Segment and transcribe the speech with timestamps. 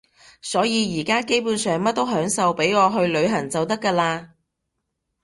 [0.41, 4.29] 所以而家基本上乜都享受，畀我去旅行就得㗎喇